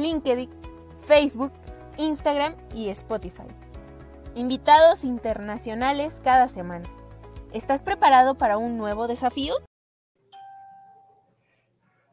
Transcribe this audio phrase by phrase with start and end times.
[0.00, 0.48] LinkedIn,
[1.02, 1.52] Facebook,
[1.98, 3.46] Instagram y Spotify.
[4.34, 6.88] Invitados internacionales cada semana.
[7.52, 9.54] ¿Estás preparado para un nuevo desafío?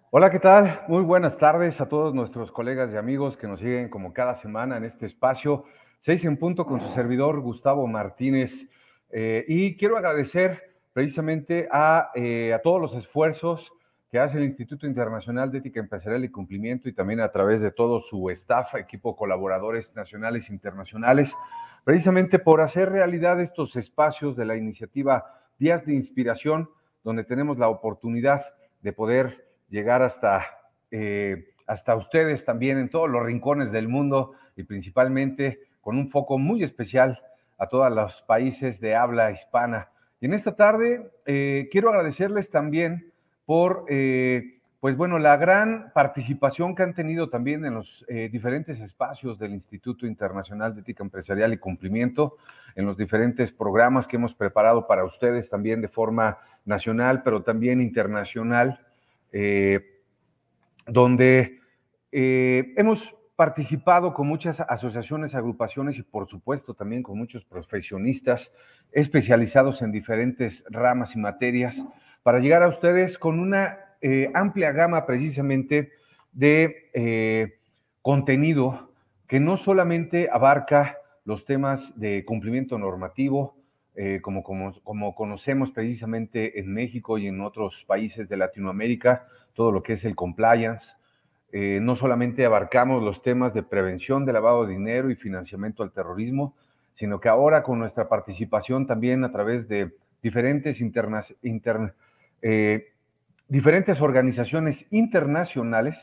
[0.10, 0.82] Hola, ¿qué tal?
[0.88, 4.78] Muy buenas tardes a todos nuestros colegas y amigos que nos siguen como cada semana
[4.78, 5.66] en este espacio.
[6.00, 8.68] Seis en punto con su servidor Gustavo Martínez.
[9.12, 13.72] Eh, y quiero agradecer precisamente a, eh, a todos los esfuerzos
[14.10, 17.72] que hace el Instituto Internacional de Ética Empresarial y Cumplimiento y también a través de
[17.72, 21.36] todo su staff, equipo colaboradores nacionales e internacionales,
[21.84, 25.26] precisamente por hacer realidad estos espacios de la iniciativa
[25.60, 26.70] Días de Inspiración,
[27.04, 28.46] donde tenemos la oportunidad
[28.82, 30.46] de poder llegar hasta,
[30.92, 36.38] eh, hasta ustedes también en todos los rincones del mundo y principalmente con un foco
[36.38, 37.22] muy especial
[37.58, 39.90] a todos los países de habla hispana.
[40.20, 43.12] Y en esta tarde eh, quiero agradecerles también
[43.48, 48.78] por, eh, pues bueno, la gran participación que han tenido también en los eh, diferentes
[48.82, 52.36] espacios del Instituto Internacional de Ética Empresarial y Cumplimiento,
[52.76, 57.80] en los diferentes programas que hemos preparado para ustedes también de forma nacional, pero también
[57.80, 58.86] internacional,
[59.32, 60.02] eh,
[60.86, 61.62] donde
[62.12, 68.52] hemos participado con muchas asociaciones, agrupaciones y por supuesto también con muchos profesionistas
[68.92, 71.82] especializados en diferentes ramas y materias
[72.24, 75.92] para llegar a ustedes con una eh, amplia gama precisamente
[76.32, 77.58] de eh,
[78.02, 78.92] contenido
[79.28, 83.58] que no solamente abarca los temas de cumplimiento normativo,
[83.96, 84.44] eh, como,
[85.16, 90.16] conocemos precisamente en México y en otros países de Latinoamérica, todo lo que es el
[90.16, 90.94] compliance.
[91.52, 96.56] no solamente abarcamos los temas de prevención de lavado de dinero y financiamiento al terrorismo,
[96.94, 101.94] sino que ahora con nuestra participación también a través de diferentes internas, internas
[102.42, 102.94] eh,
[103.48, 105.98] diferentes organizaciones internacionales,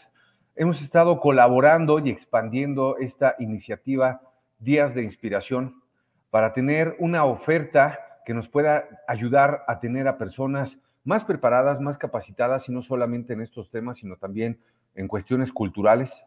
[0.57, 4.21] hemos estado colaborando y expandiendo esta iniciativa
[4.59, 5.83] Días de Inspiración
[6.31, 11.99] para tener una oferta que nos pueda ayudar a tener a personas más preparadas, más
[11.99, 14.59] capacitadas, y no solamente en estos temas, sino también
[14.95, 16.25] en cuestiones culturales,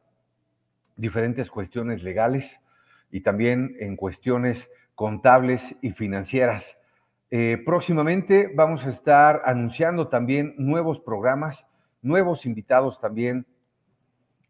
[0.96, 2.60] diferentes cuestiones legales
[3.12, 6.77] y también en cuestiones contables y financieras.
[7.30, 11.66] Eh, próximamente vamos a estar anunciando también nuevos programas,
[12.02, 13.46] nuevos invitados también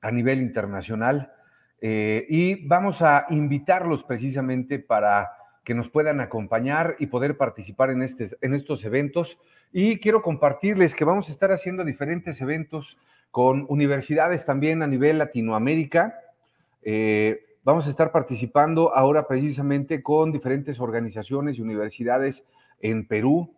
[0.02, 1.34] a nivel internacional
[1.82, 5.32] eh, y vamos a invitarlos precisamente para
[5.64, 9.38] que nos puedan acompañar y poder participar en, en estos eventos.
[9.74, 12.98] Y quiero compartirles que vamos a estar haciendo diferentes eventos
[13.32, 16.20] con universidades también a nivel Latinoamérica.
[16.84, 22.46] Eh, vamos a estar participando ahora precisamente con diferentes organizaciones y universidades
[22.80, 23.54] en Perú,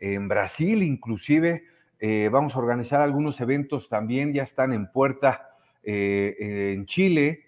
[0.00, 1.64] en Brasil inclusive.
[2.00, 5.50] Eh, vamos a organizar algunos eventos también, ya están en puerta
[5.84, 7.46] eh, en Chile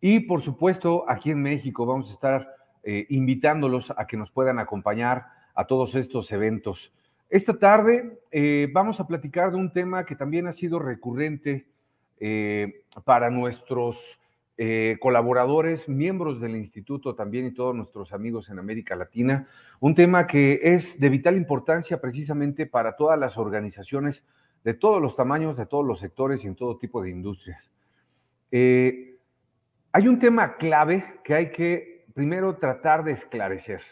[0.00, 2.48] y por supuesto aquí en México vamos a estar
[2.84, 6.92] eh, invitándolos a que nos puedan acompañar a todos estos eventos.
[7.28, 8.20] Esta tarde
[8.72, 11.66] vamos a platicar de un tema que también ha sido recurrente
[13.04, 14.18] para nuestros
[14.60, 19.46] eh, colaboradores, miembros del instituto también y todos nuestros amigos en América Latina.
[19.78, 24.24] Un tema que es de vital importancia precisamente para todas las organizaciones
[24.64, 27.70] de todos los tamaños, de todos los sectores y en todo tipo de industrias.
[28.50, 29.16] Eh,
[29.92, 33.82] hay un tema clave que hay que primero tratar de esclarecer.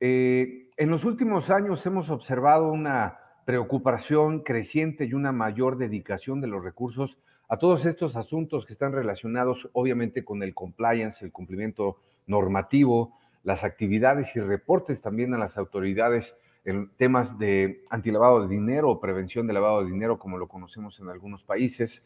[0.00, 6.46] Eh, en los últimos años hemos observado una preocupación creciente y una mayor dedicación de
[6.46, 11.98] los recursos a todos estos asuntos que están relacionados obviamente con el compliance, el cumplimiento
[12.26, 13.12] normativo,
[13.44, 16.34] las actividades y reportes también a las autoridades
[16.64, 20.98] en temas de antilavado de dinero o prevención de lavado de dinero, como lo conocemos
[20.98, 22.02] en algunos países,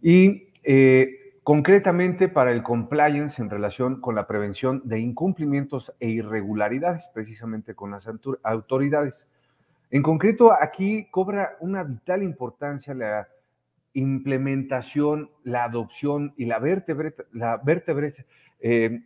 [0.00, 7.10] y eh, concretamente para el compliance en relación con la prevención de incumplimientos e irregularidades,
[7.12, 8.08] precisamente con las
[8.44, 9.26] autoridades.
[9.90, 13.28] En concreto, aquí cobra una vital importancia la
[13.94, 16.60] implementación, la adopción y la,
[18.60, 19.00] eh,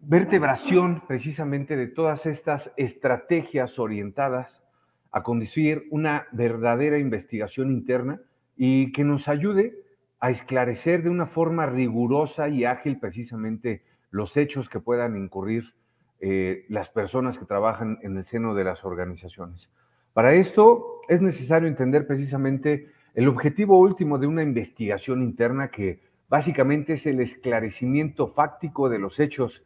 [0.00, 4.62] vertebración precisamente de todas estas estrategias orientadas
[5.10, 8.20] a conducir una verdadera investigación interna
[8.56, 9.74] y que nos ayude
[10.20, 15.74] a esclarecer de una forma rigurosa y ágil precisamente los hechos que puedan incurrir
[16.20, 19.70] eh, las personas que trabajan en el seno de las organizaciones.
[20.12, 26.94] Para esto es necesario entender precisamente el objetivo último de una investigación interna que básicamente
[26.94, 29.62] es el esclarecimiento fáctico de los hechos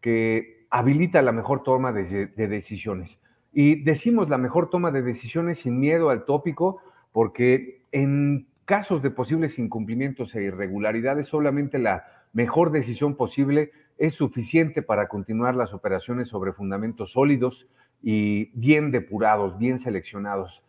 [0.00, 3.18] que habilita la mejor toma de, de decisiones.
[3.52, 6.80] Y decimos la mejor toma de decisiones sin miedo al tópico
[7.12, 14.82] porque en casos de posibles incumplimientos e irregularidades, solamente la mejor decisión posible es suficiente
[14.82, 17.66] para continuar las operaciones sobre fundamentos sólidos
[18.02, 20.62] y bien depurados, bien seleccionados.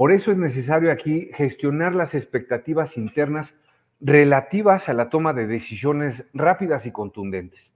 [0.00, 3.54] Por eso es necesario aquí gestionar las expectativas internas
[4.00, 7.74] relativas a la toma de decisiones rápidas y contundentes,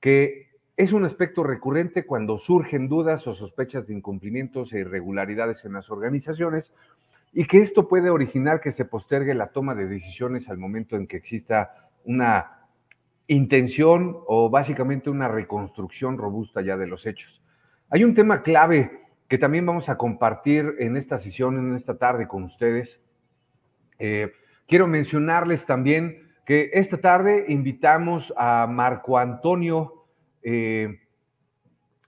[0.00, 5.74] que es un aspecto recurrente cuando surgen dudas o sospechas de incumplimientos e irregularidades en
[5.74, 6.72] las organizaciones
[7.34, 11.06] y que esto puede originar que se postergue la toma de decisiones al momento en
[11.06, 12.68] que exista una
[13.26, 17.42] intención o básicamente una reconstrucción robusta ya de los hechos.
[17.90, 22.28] Hay un tema clave que también vamos a compartir en esta sesión, en esta tarde
[22.28, 23.00] con ustedes.
[23.98, 24.32] Eh,
[24.66, 30.04] quiero mencionarles también que esta tarde invitamos a Marco Antonio
[30.42, 31.00] eh,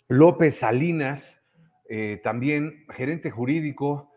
[0.06, 1.40] López Salinas,
[1.88, 4.12] eh, también gerente jurídico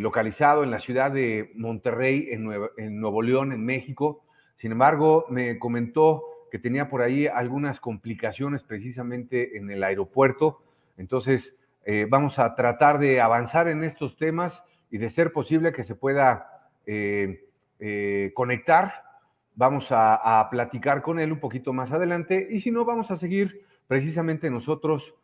[0.00, 4.24] localizado en la ciudad de Monterrey, en, Nuevo León, en México.
[4.56, 10.62] Sin embargo, me comentó que tenía por ahí algunas complicaciones precisamente en el aeropuerto.
[10.96, 11.54] Entonces,
[11.86, 15.94] eh, vamos a tratar de avanzar en estos temas y de ser posible que se
[15.94, 17.42] pueda eh,
[18.34, 19.04] conectar.
[19.54, 23.16] Vamos a, a, platicar con él un poquito más adelante y si no, vamos a
[23.16, 25.14] seguir precisamente nosotros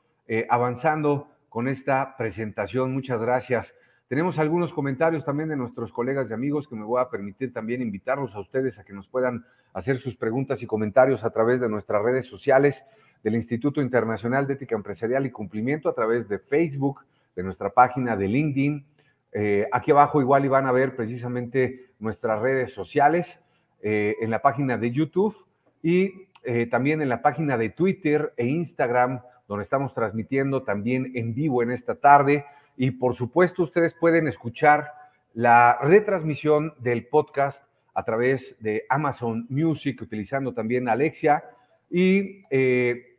[0.48, 2.94] avanzando con esta presentación.
[2.94, 3.74] Muchas gracias.
[4.12, 7.82] Tenemos algunos comentarios también de nuestros colegas y amigos que me voy a permitir también
[7.82, 11.68] invitarlos a ustedes a que nos puedan hacer sus preguntas y comentarios a través de
[11.68, 12.84] nuestras redes sociales
[13.22, 17.00] del Instituto Internacional de Ética Empresarial y Cumplimiento, a través de Facebook,
[17.34, 18.84] de nuestra página de LinkedIn.
[19.32, 23.38] Eh, aquí abajo igual iban a ver precisamente nuestras redes sociales,
[23.80, 25.34] eh, en la página de YouTube
[25.82, 31.34] y eh, también en la página de Twitter e Instagram, donde estamos transmitiendo también en
[31.34, 32.44] vivo en esta tarde.
[32.76, 34.92] Y por supuesto, ustedes pueden escuchar
[35.34, 37.64] la retransmisión del podcast
[37.94, 41.44] a través de Amazon Music, utilizando también Alexia,
[41.90, 42.44] y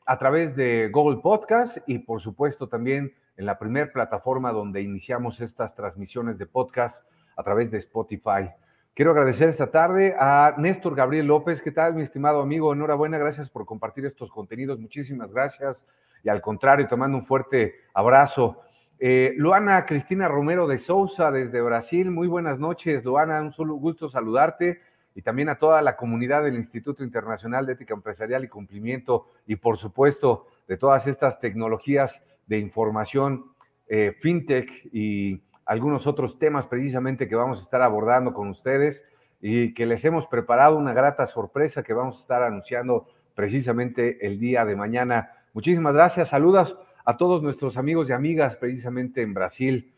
[0.06, 5.42] a través de Google Podcast y por supuesto también en la primera plataforma donde iniciamos
[5.42, 7.06] estas transmisiones de podcast
[7.36, 8.50] a través de Spotify.
[8.94, 11.62] Quiero agradecer esta tarde a Néstor Gabriel López.
[11.62, 12.74] ¿Qué tal, mi estimado amigo?
[12.74, 14.80] Enhorabuena, gracias por compartir estos contenidos.
[14.80, 15.84] Muchísimas gracias.
[16.24, 18.62] Y al contrario, te mando un fuerte abrazo.
[19.00, 24.08] Eh, Luana Cristina Romero de Sousa desde Brasil, muy buenas noches, Luana, un solo gusto
[24.08, 24.80] saludarte
[25.16, 29.56] y también a toda la comunidad del Instituto Internacional de Ética Empresarial y Cumplimiento y
[29.56, 33.46] por supuesto de todas estas tecnologías de información,
[33.88, 39.06] eh, fintech y algunos otros temas precisamente que vamos a estar abordando con ustedes
[39.42, 44.40] y que les hemos preparado una grata sorpresa que vamos a estar anunciando precisamente el
[44.40, 45.32] día de mañana.
[45.54, 49.93] Muchísimas gracias, saludos a todos nuestros amigos y amigas precisamente en Brasil.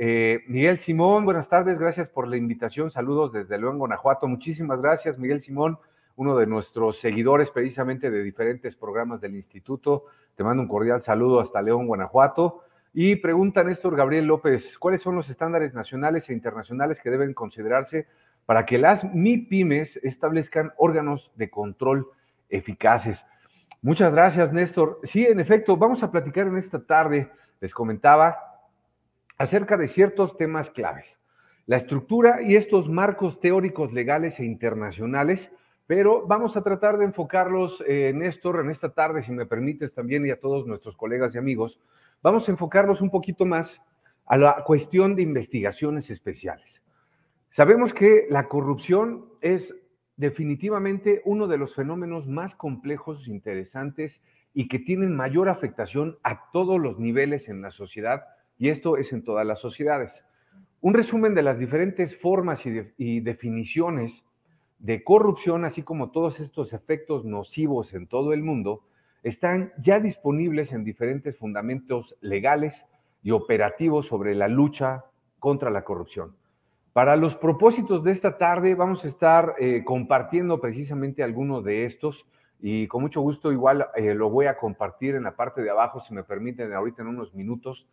[0.00, 4.28] Eh, Miguel Simón, buenas tardes, gracias por la invitación, saludos desde León, Guanajuato.
[4.28, 5.76] Muchísimas gracias, Miguel Simón,
[6.14, 10.04] uno de nuestros seguidores precisamente de diferentes programas del instituto.
[10.36, 12.62] Te mando un cordial saludo hasta León, Guanajuato.
[12.94, 18.06] Y pregunta Néstor Gabriel López, ¿cuáles son los estándares nacionales e internacionales que deben considerarse
[18.46, 22.06] para que las MIPIMES establezcan órganos de control
[22.48, 23.26] eficaces?
[23.82, 25.00] Muchas gracias, Néstor.
[25.02, 28.48] Sí, en efecto, vamos a platicar en esta tarde, les comentaba,
[29.38, 31.18] acerca de ciertos temas claves.
[31.66, 35.50] La estructura y estos marcos teóricos legales e internacionales,
[35.86, 40.26] pero vamos a tratar de enfocarlos, eh, Néstor, en esta tarde, si me permites también,
[40.26, 41.80] y a todos nuestros colegas y amigos,
[42.22, 43.80] vamos a enfocarlos un poquito más
[44.26, 46.82] a la cuestión de investigaciones especiales.
[47.50, 49.74] Sabemos que la corrupción es
[50.16, 54.20] definitivamente uno de los fenómenos más complejos, interesantes
[54.52, 58.24] y que tienen mayor afectación a todos los niveles en la sociedad,
[58.58, 60.24] y esto es en todas las sociedades.
[60.80, 64.24] Un resumen de las diferentes formas y, definiciones
[64.78, 68.82] de corrupción, así como todos estos efectos nocivos en todo el mundo,
[69.22, 72.84] están ya disponibles en diferentes fundamentos legales
[73.22, 75.04] y operativos sobre la lucha
[75.40, 76.36] contra la corrupción.
[76.92, 82.26] Para los propósitos de esta tarde vamos a estar eh, compartiendo precisamente algunos de estos
[82.60, 86.00] y con mucho gusto igual eh, lo voy a compartir en la parte de abajo,
[86.00, 87.88] si me permiten, ahorita en unos minutos.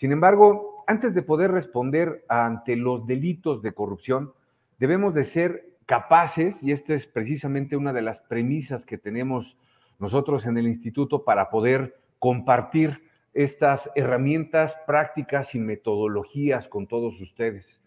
[0.00, 4.32] Sin embargo, antes de poder responder ante los delitos de corrupción,
[4.78, 9.58] debemos de ser capaces, y esta es precisamente una de las premisas que tenemos
[9.98, 17.78] nosotros en el instituto para poder compartir estas herramientas prácticas y metodologías con todos ustedes.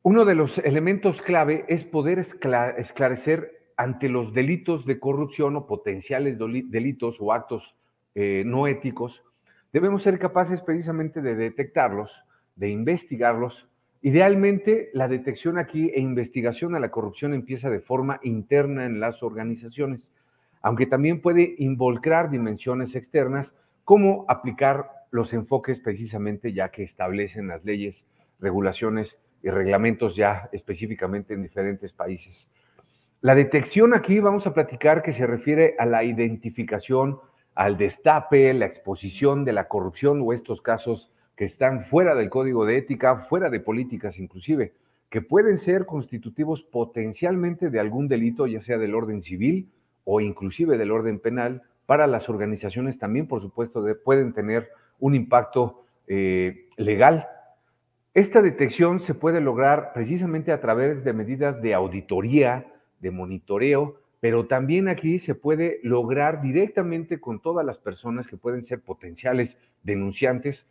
[0.00, 6.38] Uno de los elementos clave es poder esclarecer ante los delitos de corrupción o potenciales
[6.38, 7.76] delitos o actos
[8.14, 9.22] eh, no éticos.
[9.72, 12.24] Debemos ser capaces precisamente de detectarlos,
[12.56, 13.68] de investigarlos.
[14.02, 19.22] Idealmente, la detección aquí e investigación a la corrupción empieza de forma interna en las
[19.22, 20.12] organizaciones,
[20.60, 27.64] aunque también puede involucrar dimensiones externas, como aplicar los enfoques precisamente ya que establecen las
[27.64, 28.04] leyes,
[28.40, 32.48] regulaciones y reglamentos ya específicamente en diferentes países.
[33.20, 37.20] La detección aquí vamos a platicar que se refiere a la identificación,
[37.54, 42.66] al destape, la exposición de la corrupción o estos casos que están fuera del código
[42.66, 44.74] de ética, fuera de políticas inclusive,
[45.08, 49.70] que pueden ser constitutivos potencialmente de algún delito, ya sea del orden civil
[50.04, 54.68] o inclusive del orden penal, para las organizaciones también, por supuesto, pueden tener
[55.00, 57.26] un impacto eh, legal.
[58.14, 62.66] Esta detección se puede lograr precisamente a través de medidas de auditoría,
[63.00, 68.62] de monitoreo, pero también aquí se puede lograr directamente con todas las personas que pueden
[68.62, 70.66] ser potenciales denunciantes,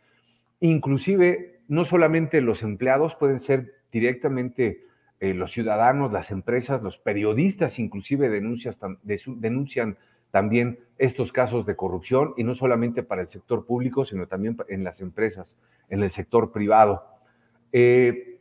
[0.60, 4.84] inclusive no solamente los empleados, pueden ser directamente
[5.18, 9.96] eh, los ciudadanos, las empresas, los periodistas inclusive denuncian
[10.30, 14.84] también estos casos de corrupción y no solamente para el sector público, sino también en
[14.84, 15.56] las empresas,
[15.88, 17.04] en el sector privado.
[17.72, 18.38] Eh,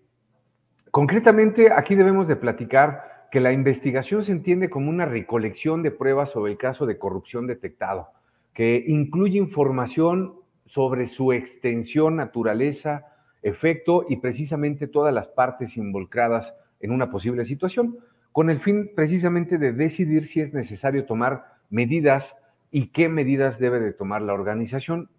[0.92, 6.32] concretamente, aquí debemos de platicar que la investigación se entiende como una recolección de pruebas
[6.32, 8.10] sobre el caso de corrupción detectado,
[8.54, 13.06] que incluye información sobre su extensión, naturaleza,
[13.42, 17.98] efecto y precisamente todas las partes involucradas en una posible situación,
[18.32, 22.36] con el fin precisamente de decidir si es necesario tomar medidas
[22.72, 25.10] y qué medidas debe de tomar la organización.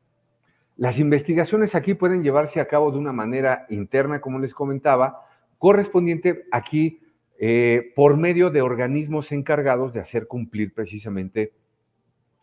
[0.76, 5.26] Las investigaciones aquí pueden llevarse a cabo de una manera interna, como les comentaba,
[5.58, 6.99] correspondiente aquí
[7.42, 11.54] eh, por medio de organismos encargados de hacer cumplir precisamente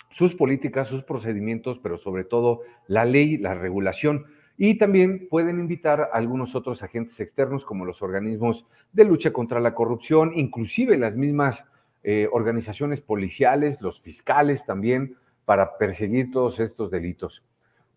[0.10, 4.25] sus políticas, sus procedimientos, pero sobre todo la ley, la regulación.
[4.58, 9.60] Y también pueden invitar a algunos otros agentes externos como los organismos de lucha contra
[9.60, 11.63] la corrupción, inclusive las mismas
[12.01, 17.44] eh, organizaciones policiales, los fiscales también, para perseguir todos estos delitos.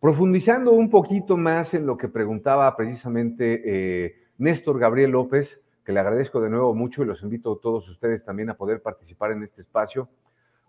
[0.00, 6.40] Profundizando un poquito más en lo que preguntaba precisamente eh, Néstor Gabriel López, le agradezco
[6.40, 9.60] de nuevo mucho y los invito a todos ustedes también a poder participar en este
[9.60, 10.08] espacio.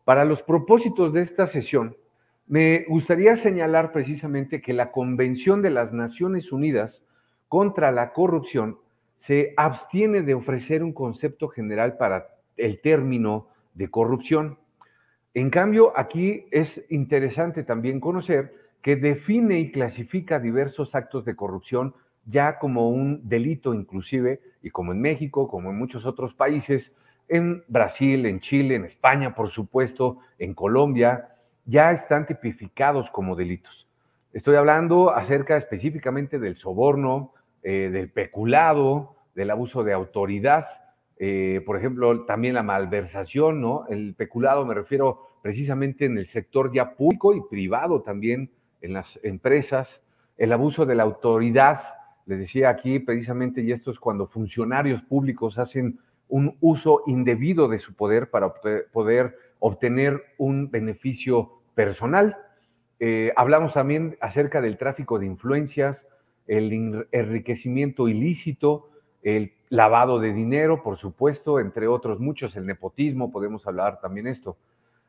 [0.05, 1.95] Para los propósitos de esta sesión,
[2.47, 7.03] me gustaría señalar precisamente que la Convención de las Naciones Unidas
[7.47, 8.77] contra la Corrupción
[9.17, 14.57] se abstiene de ofrecer un concepto general para el término de corrupción.
[15.33, 21.93] En cambio, aquí es interesante también conocer que define y clasifica diversos actos de corrupción
[22.25, 26.96] ya como un delito inclusive, y como en México, como en muchos otros países,
[27.27, 31.30] en Brasil, en Chile, en España, por supuesto, en Colombia,
[31.65, 33.88] ya están tipificados como delitos.
[34.34, 40.65] Estoy hablando acerca específicamente del soborno, eh, del peculado, del abuso de autoridad,
[41.24, 43.86] eh, por ejemplo, también la malversación, ¿no?
[43.89, 48.51] El peculado me refiero precisamente en el sector ya público y privado también,
[48.82, 50.01] en las empresas,
[50.38, 51.82] el abuso de la autoridad,
[52.31, 57.77] les decía aquí precisamente, y esto es cuando funcionarios públicos hacen un uso indebido de
[57.77, 58.53] su poder para
[58.93, 62.38] poder obtener un beneficio personal.
[63.01, 66.07] Eh, hablamos también acerca del tráfico de influencias,
[66.47, 68.89] el enriquecimiento ilícito,
[69.23, 74.57] el lavado de dinero, por supuesto, entre otros muchos, el nepotismo, podemos hablar también esto.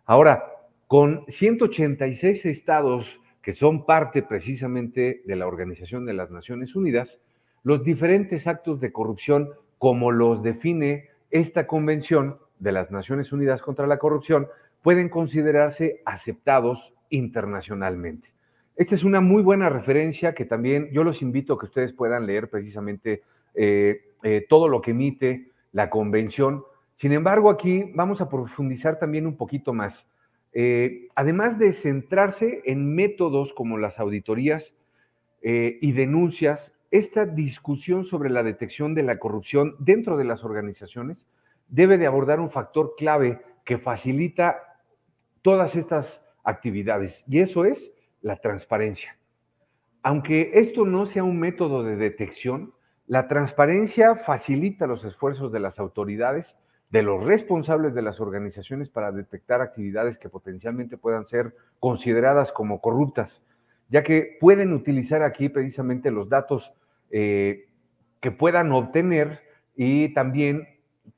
[0.07, 0.45] Ahora,
[0.89, 7.21] con 186 estados que son parte precisamente de la Organización de las Naciones Unidas,
[7.65, 13.87] los diferentes actos de corrupción como los define esta Convención de las Naciones Unidas contra
[13.87, 14.47] la Corrupción
[14.83, 18.33] pueden considerarse aceptados internacionalmente.
[18.77, 22.27] Esta es una muy buena referencia que también yo los invito a que ustedes puedan
[22.27, 23.23] leer precisamente
[23.55, 26.65] eh, eh, todo lo que emite la convención.
[26.97, 30.07] Sin embargo, aquí vamos a profundizar también un poquito más.
[30.55, 34.75] Eh, además de centrarse en métodos como las auditorías
[35.41, 41.27] eh, y denuncias, esta discusión sobre la detección de la corrupción dentro de las organizaciones
[41.69, 44.81] debe de abordar un factor clave que facilita
[45.41, 49.19] todas estas actividades y eso es la transparencia.
[50.03, 52.75] Aunque esto no sea un método de detección,
[53.07, 56.57] La transparencia facilita los esfuerzos de las autoridades,
[56.93, 62.83] de los responsables de las organizaciones para detectar actividades que potencialmente puedan ser consideradas como
[62.83, 63.43] corruptas,
[63.89, 66.75] ya que pueden utilizar aquí precisamente los datos
[67.11, 67.71] eh,
[68.21, 69.41] que puedan obtener
[69.75, 70.69] y también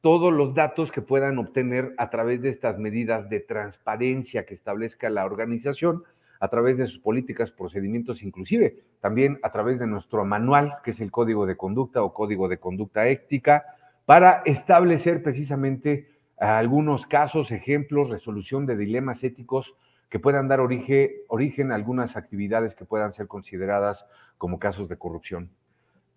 [0.00, 5.10] todos los datos que puedan obtener a través de estas medidas de transparencia que establezca
[5.10, 6.04] la organización,
[6.38, 11.00] a través de sus políticas, procedimientos, inclusive también a través de nuestro manual, que es
[11.00, 13.64] el Código de Conducta o Código de Conducta Ética,
[14.04, 19.74] para establecer precisamente algunos casos, ejemplos, resolución de dilemas éticos
[20.08, 24.06] que puedan dar origen, origen a algunas actividades que puedan ser consideradas
[24.38, 25.50] como casos de corrupción.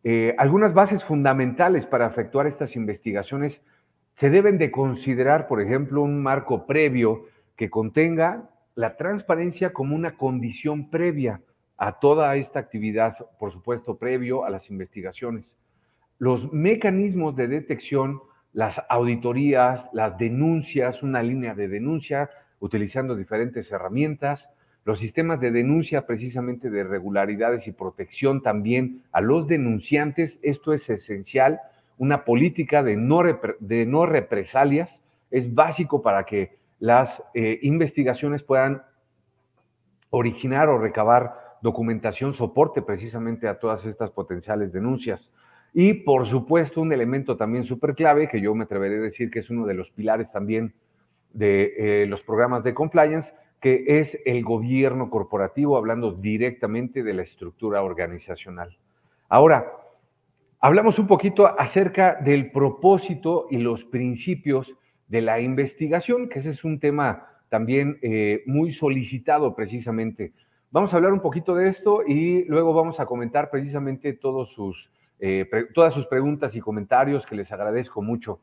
[0.03, 3.63] Eh, algunas bases fundamentales para efectuar estas investigaciones
[4.13, 7.25] se deben de considerar, por ejemplo, un marco previo
[7.55, 11.41] que contenga la transparencia como una condición previa
[11.77, 15.57] a toda esta actividad, por supuesto, previo a las investigaciones.
[16.19, 18.21] Los mecanismos de detección,
[18.53, 24.49] las auditorías, las denuncias, una línea de denuncia utilizando diferentes herramientas,
[24.87, 30.39] los sistemas de denuncia precisamente de irregularidades y protección también a los denunciantes.
[30.41, 31.59] Esto es esencial.
[31.97, 38.81] Una política de no, represalias es básico para que las eh, investigaciones puedan
[40.09, 45.31] originar o recabar documentación, soporte precisamente a todas estas potenciales denuncias.
[45.73, 49.39] Y por supuesto, un elemento también súper clave, que yo me atreveré a decir que
[49.39, 50.73] es uno de los pilares también
[51.33, 57.23] de eh, los programas de compliance, que es el gobierno corporativo, hablando directamente de la
[57.23, 58.77] estructura organizacional.
[59.29, 59.71] Ahora,
[60.59, 64.73] hablamos un poquito acerca del propósito y los principios
[65.07, 70.33] de la investigación, que ese es un tema también eh, muy solicitado precisamente.
[70.69, 74.91] Vamos a hablar un poquito de esto y luego vamos a comentar precisamente todos sus,
[75.19, 78.39] eh, todas sus preguntas y comentarios que les agradezco mucho.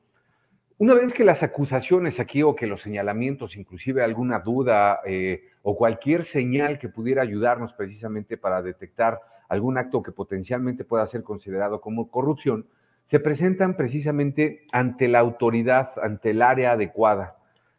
[0.77, 5.77] Una vez que las acusaciones aquí o que los señalamientos, inclusive alguna duda eh, o
[5.77, 11.81] cualquier señal que pudiera ayudarnos precisamente para detectar algún acto que potencialmente pueda ser considerado
[11.81, 12.67] como corrupción,
[13.07, 17.37] se presentan precisamente ante la autoridad, ante el área adecuada.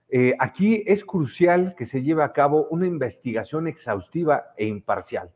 [0.09, 5.31] Eh, aquí es crucial que se lleve a cabo una investigación exhaustiva e imparcial,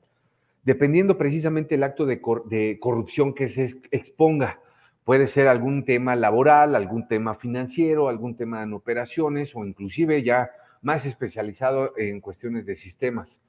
[0.70, 4.60] dependiendo precisamente el acto de corrupción que se exponga.
[5.04, 10.52] Puede ser algún tema laboral, algún tema financiero, algún tema en operaciones o inclusive ya
[10.84, 13.42] más especializado en cuestiones de sistemas.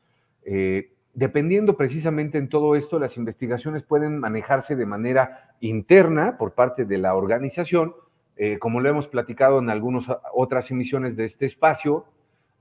[0.46, 6.86] Eh, dependiendo precisamente en todo esto, las investigaciones pueden manejarse de manera interna por parte
[6.86, 7.94] de la organización,
[8.36, 12.06] eh, como lo hemos platicado en algunas otras emisiones de este espacio,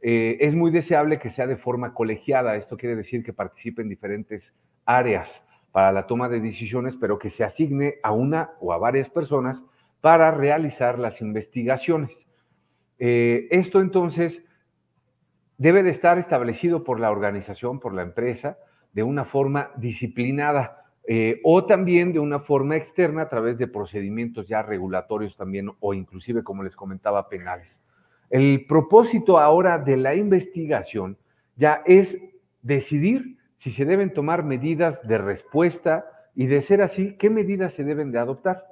[0.01, 2.55] eh, es muy deseable que sea de forma colegiada.
[2.55, 4.53] Esto quiere decir que participe en diferentes
[4.85, 9.09] áreas para la toma de decisiones, pero que se asigne a una o a varias
[9.09, 9.65] personas
[10.01, 12.27] para realizar las investigaciones.
[12.97, 14.43] Eh, esto entonces
[15.57, 18.57] debe de estar establecido por la organización, por la empresa,
[18.93, 24.47] de una forma disciplinada eh, o también de una forma externa a través de procedimientos
[24.47, 27.81] ya regulatorios también o inclusive, como les comentaba, penales.
[28.29, 31.17] El propósito ahora de la investigación
[31.55, 32.17] ya es
[32.61, 37.83] decidir si se deben tomar medidas de respuesta y de ser así, qué medidas se
[37.83, 38.65] deben de adoptar.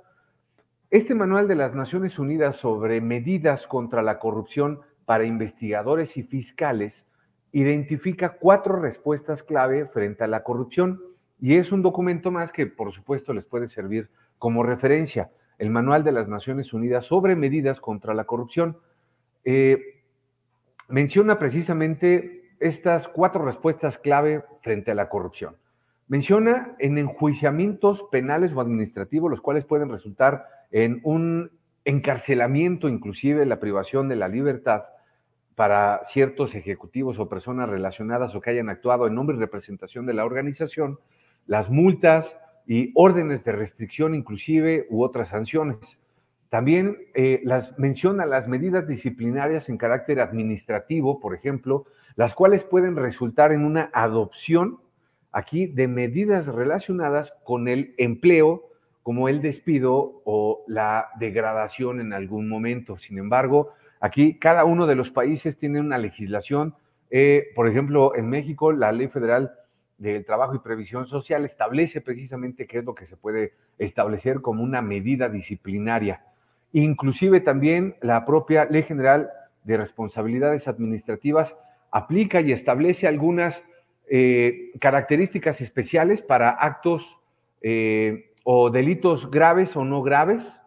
[0.89, 7.06] Este manual de las Naciones Unidas sobre medidas contra la corrupción para investigadores y fiscales
[7.52, 11.02] identifica cuatro respuestas clave frente a la corrupción
[11.39, 16.04] y es un documento más que por supuesto les puede servir como referencia, el manual
[16.04, 18.78] de las Naciones Unidas sobre medidas contra la corrupción.
[19.50, 20.04] Eh,
[20.90, 25.56] menciona precisamente estas cuatro respuestas clave frente a la corrupción.
[26.10, 31.52] Menciona en enjuiciamientos penales o administrativos, los cuales pueden resultar en un
[31.86, 34.84] encarcelamiento, inclusive la privación de la libertad
[35.56, 40.14] para ciertos ejecutivos o personas relacionadas o que hayan actuado en nombre y representación de
[40.14, 41.00] la organización,
[41.46, 45.98] las multas y órdenes de restricción inclusive u otras sanciones.
[46.50, 52.96] También eh, las, menciona las medidas disciplinarias en carácter administrativo, por ejemplo, las cuales pueden
[52.96, 54.80] resultar en una adopción
[55.32, 58.64] aquí de medidas relacionadas con el empleo,
[59.04, 62.98] como el despido o la degradación en algún momento.
[62.98, 66.76] Sin embargo, aquí cada uno de los países tiene una legislación.
[67.10, 69.52] Eh, por ejemplo, en México, la Ley Federal
[69.98, 74.64] del Trabajo y Previsión Social establece precisamente qué es lo que se puede establecer como
[74.64, 76.24] una medida disciplinaria.
[76.78, 79.32] Inclusive también la propia Ley General
[79.63, 81.56] de Responsabilidades Administrativas
[81.90, 83.63] aplica y establece algunas
[84.08, 87.18] eh, características especiales para actos
[87.62, 90.62] eh, o delitos graves o no graves,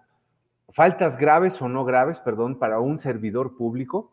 [0.71, 4.13] faltas graves o no graves, perdón, para un servidor público,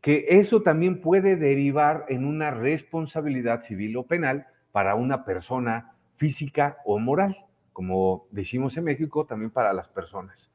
[0.00, 6.78] que eso también puede derivar en una responsabilidad civil o penal para una persona física
[6.84, 7.36] o moral,
[7.72, 10.51] como decimos en México, también para las personas.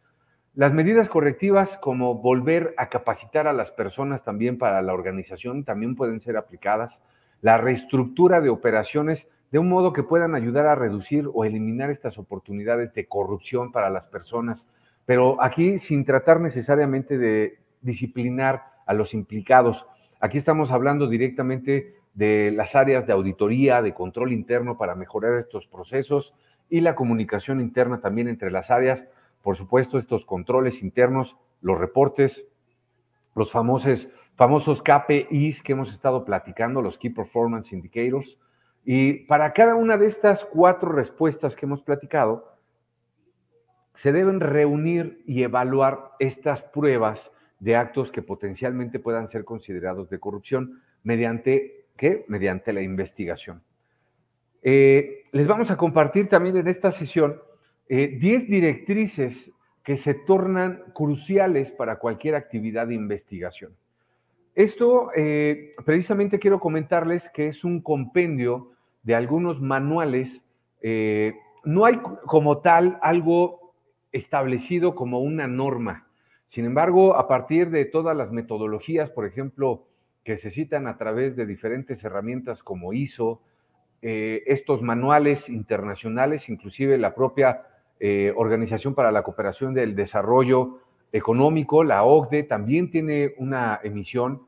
[0.57, 5.95] Las medidas correctivas como volver a capacitar a las personas también para la organización también
[5.95, 6.99] pueden ser aplicadas.
[7.41, 12.17] La reestructura de operaciones de un modo que puedan ayudar a reducir o eliminar estas
[12.17, 14.67] oportunidades de corrupción para las personas,
[15.05, 19.85] pero aquí sin tratar necesariamente de disciplinar a los implicados.
[20.19, 25.67] Aquí estamos hablando directamente de las áreas de auditoría, de control interno para mejorar estos
[25.67, 26.33] procesos
[26.67, 29.05] y la comunicación interna también entre las áreas.
[29.41, 32.45] Por supuesto, estos controles internos, los reportes,
[33.35, 38.37] los famosos, famosos KPIs que hemos estado platicando, los Key Performance Indicators.
[38.83, 42.55] Y para cada una de estas cuatro respuestas que hemos platicado,
[43.93, 50.19] se deben reunir y evaluar estas pruebas de actos que potencialmente puedan ser considerados de
[50.19, 52.23] corrupción mediante ¿qué?
[52.27, 53.61] Mediante la investigación.
[54.61, 57.41] Eh, les vamos a compartir también en esta sesión
[57.89, 59.51] 10 eh, directrices
[59.83, 63.73] que se tornan cruciales para cualquier actividad de investigación.
[64.55, 68.71] Esto eh, precisamente quiero comentarles que es un compendio
[69.03, 70.43] de algunos manuales.
[71.63, 73.73] no hay como tal algo
[74.11, 76.07] establecido como una norma.
[76.47, 79.85] Sin embargo, a partir de todas las metodologías, por ejemplo,
[80.23, 83.41] que se citan a través de diferentes herramientas como ISO,
[84.01, 87.63] eh, estos manuales internacionales, inclusive la propia
[87.99, 90.79] eh, Organización para la Cooperación del Desarrollo
[91.11, 94.43] Económico, la OCDE, también tiene una emisión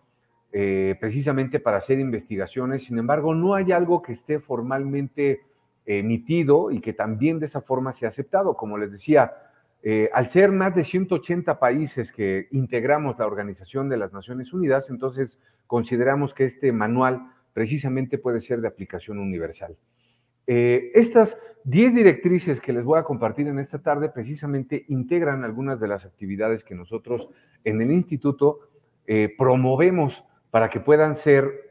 [0.51, 2.83] eh, precisamente para hacer investigaciones.
[2.83, 5.41] Sin embargo, no hay algo que esté formalmente
[5.85, 8.55] emitido y que también de esa forma sea aceptado.
[8.55, 9.33] Como les decía,
[9.81, 14.89] eh, al ser más de 180 países que integramos la Organización de las Naciones Unidas,
[14.89, 19.77] entonces consideramos que este manual precisamente puede ser de aplicación universal.
[20.51, 25.79] Eh, estas 10 directrices que les voy a compartir en esta tarde precisamente integran algunas
[25.79, 27.29] de las actividades que nosotros
[27.63, 28.61] en el instituto
[29.05, 31.67] eh, promovemos para que puedan ser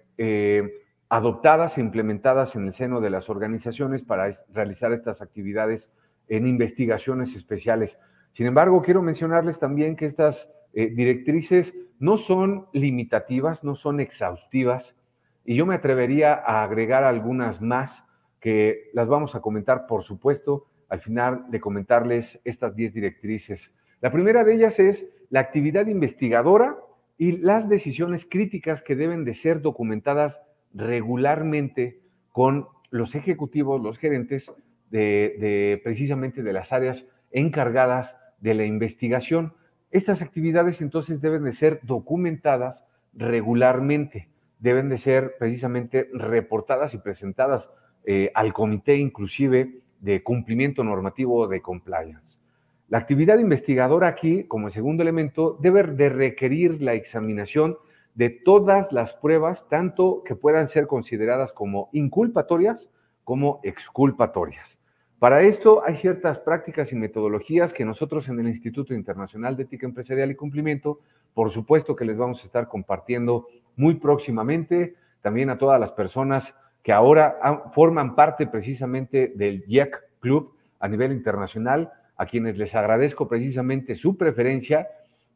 [1.09, 5.91] adoptadas e implementadas en el seno de las organizaciones para realizar estas actividades
[6.29, 7.99] en investigaciones especiales.
[8.33, 14.95] Sin embargo, quiero mencionarles también que estas eh, directrices no son limitativas, no son exhaustivas,
[15.45, 18.05] y yo me atrevería a agregar algunas más
[18.41, 23.73] que las vamos a comentar, por supuesto, al final de comentarles estas 10 directrices.
[24.01, 26.77] La primera de ellas es la actividad investigadora
[27.19, 30.41] y las decisiones críticas que deben de ser documentadas
[30.73, 34.51] regularmente con los ejecutivos, los gerentes
[34.91, 39.53] de, precisamente de las áreas encargadas de la investigación.
[39.91, 44.29] Estas actividades entonces deben de ser documentadas regularmente,
[44.61, 47.69] deben de ser precisamente reportadas y presentadas
[48.05, 52.39] eh, al comité inclusive de cumplimiento normativo de compliance.
[52.89, 57.77] La actividad investigadora aquí, como segundo elemento, debe de requerir la examinación
[58.15, 62.91] de todas las pruebas, tanto que puedan ser consideradas como inculpatorias
[63.29, 64.79] como exculpatorias.
[65.19, 69.85] Para esto hay ciertas prácticas y metodologías que nosotros en el Instituto Internacional de Ética
[69.85, 71.01] Empresarial y Cumplimiento,
[71.35, 76.55] por supuesto que les vamos a estar compartiendo muy próximamente, también a todas las personas
[76.83, 77.39] que ahora
[77.75, 84.17] forman parte precisamente del IEC Club a nivel internacional, a quienes les agradezco precisamente su
[84.17, 84.89] preferencia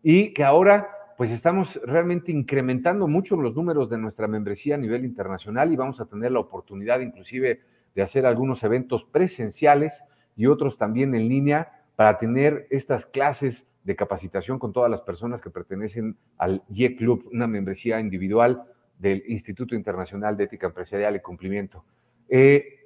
[0.02, 5.04] y que ahora pues estamos realmente incrementando mucho los números de nuestra membresía a nivel
[5.04, 7.60] internacional y vamos a tener la oportunidad inclusive
[7.94, 10.02] de hacer algunos eventos presenciales
[10.36, 15.40] y otros también en línea para tener estas clases de capacitación con todas las personas
[15.40, 18.64] que pertenecen al YE Club, una membresía individual
[19.02, 21.84] del Instituto Internacional de Ética Empresarial y Cumplimiento.
[22.30, 22.78] Eh,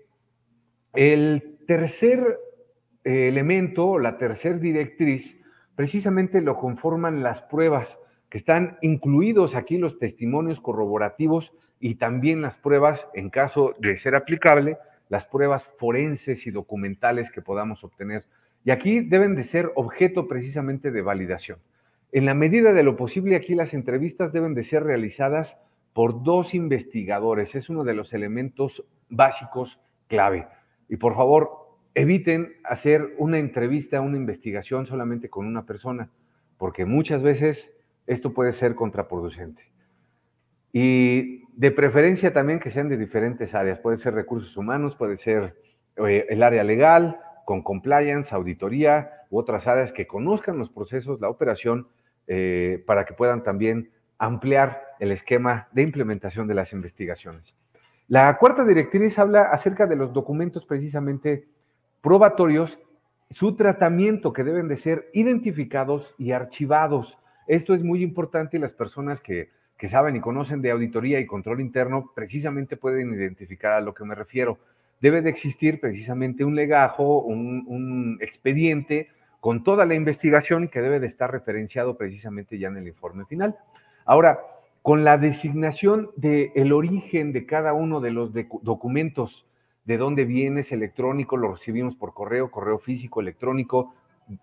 [0.94, 2.38] el tercer
[3.04, 5.38] eh, elemento, la tercer directriz,
[5.76, 7.98] precisamente lo conforman las pruebas,
[8.30, 14.16] que están incluidos aquí los testimonios corroborativos y también las pruebas, en caso de ser
[14.16, 18.24] aplicable, las pruebas forenses y documentales que podamos obtener.
[18.64, 21.58] Y aquí deben de ser objeto precisamente de validación.
[22.10, 25.58] En la medida de lo posible, aquí las entrevistas deben de ser realizadas
[25.96, 27.54] por dos investigadores.
[27.54, 30.46] Es uno de los elementos básicos clave.
[30.90, 31.48] Y por favor,
[31.94, 36.10] eviten hacer una entrevista, una investigación solamente con una persona,
[36.58, 37.72] porque muchas veces
[38.06, 39.62] esto puede ser contraproducente.
[40.70, 43.78] Y de preferencia también que sean de diferentes áreas.
[43.78, 45.56] Puede ser recursos humanos, puede ser
[45.96, 51.30] eh, el área legal, con compliance, auditoría u otras áreas que conozcan los procesos, la
[51.30, 51.88] operación,
[52.26, 57.54] eh, para que puedan también ampliar el esquema de implementación de las investigaciones.
[58.08, 61.48] La cuarta directriz habla acerca de los documentos precisamente
[62.00, 62.78] probatorios,
[63.30, 67.18] su tratamiento que deben de ser identificados y archivados.
[67.48, 69.50] Esto es muy importante y las personas que,
[69.88, 74.14] saben y conocen de auditoría y control interno precisamente pueden identificar a lo que me
[74.14, 74.58] refiero.
[75.00, 79.08] Debe de existir precisamente un legajo, un, un expediente
[79.40, 83.56] con toda la investigación que debe de estar referenciado precisamente ya en el informe final.
[84.04, 84.38] Ahora,
[84.86, 88.30] con la designación del origen de cada uno de los
[88.62, 89.44] documentos,
[89.84, 93.96] de dónde viene, es electrónico, lo recibimos por correo, correo físico, electrónico,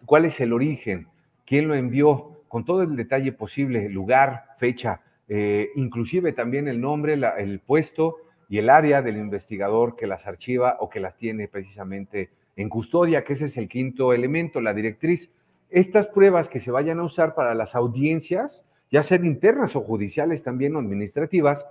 [0.06, 1.08] cuál es el origen,
[1.46, 7.14] quién lo envió, con todo el detalle posible, lugar, fecha, eh, inclusive también el nombre,
[7.14, 8.18] el puesto
[8.50, 13.24] y el área del investigador que las archiva o que las tiene precisamente en custodia,
[13.24, 15.32] que ese es el quinto elemento, la directriz.
[15.70, 20.44] Estas pruebas que se vayan a usar para las audiencias, ya sean internas o judiciales
[20.44, 21.66] también o administrativas,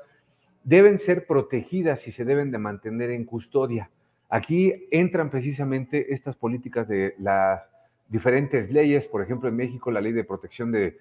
[0.65, 3.91] deben ser protegidas y se deben de mantener en custodia.
[4.29, 7.63] Aquí entran precisamente estas políticas de las
[8.09, 10.99] diferentes leyes, por ejemplo en México la ley de protección de,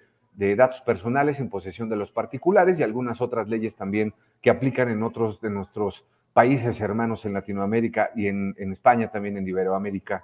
[0.56, 5.02] datos personales en posesión de los particulares y algunas otras leyes también que aplican en
[5.02, 10.22] otros de nuestros países hermanos en Latinoamérica y en, en España también en Iberoamérica.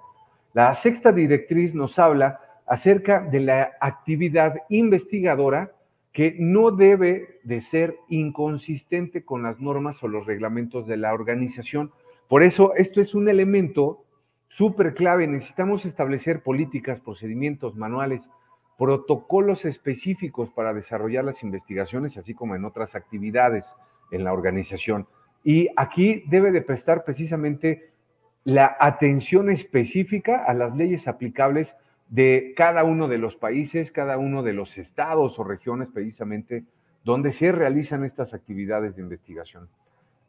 [0.55, 5.73] La sexta directriz nos habla acerca de la actividad investigadora
[6.19, 11.93] que no debe de ser inconsistente con las normas o los reglamentos de la organización.
[12.27, 14.03] Por eso, esto es un elemento
[14.49, 15.29] súper clave.
[15.29, 18.29] Necesitamos establecer políticas, procedimientos, manuales,
[18.77, 23.77] protocolos específicos para desarrollar las investigaciones, así como en otras actividades
[24.11, 25.07] en la organización.
[25.45, 27.93] Y aquí debe de prestar precisamente
[28.43, 31.77] la atención específica a las leyes aplicables
[32.09, 36.65] de cada uno de los países, cada uno de los estados o regiones precisamente
[37.05, 39.69] donde se realizan estas actividades de investigación.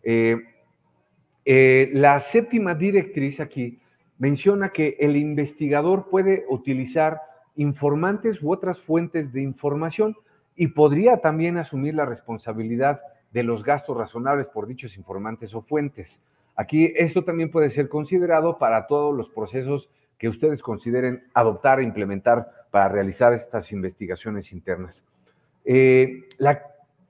[0.04, 0.38] Eh,
[1.46, 3.80] eh, la séptima directriz aquí
[4.18, 7.22] menciona que el investigador puede utilizar
[7.56, 10.16] informantes u otras fuentes de información
[10.56, 16.20] y podría también asumir la responsabilidad de los gastos razonables por dichos informantes o fuentes.
[16.56, 21.84] Aquí esto también puede ser considerado para todos los procesos que ustedes consideren adoptar e
[21.84, 25.04] implementar para realizar estas investigaciones internas.
[25.66, 26.62] Eh, la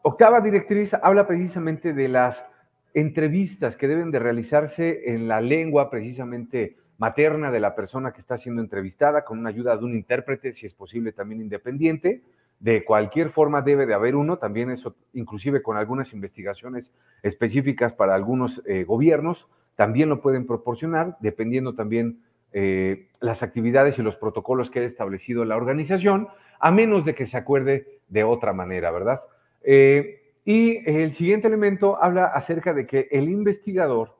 [0.03, 2.45] octava directriz habla precisamente de las
[2.93, 8.37] entrevistas que deben de realizarse en la lengua precisamente materna de la persona que está
[8.37, 12.21] siendo entrevistada, con una ayuda de un intérprete, si es posible también independiente.
[12.59, 16.91] De cualquier forma debe de haber uno, también eso, inclusive con algunas investigaciones
[17.23, 22.19] específicas para algunos eh, gobiernos, también lo pueden proporcionar, dependiendo también
[22.53, 26.27] eh, las actividades y los protocolos que ha establecido la organización,
[26.59, 29.21] a menos de que se acuerde de otra manera, ¿verdad?
[29.61, 34.17] Eh, y el siguiente elemento habla acerca de que el investigador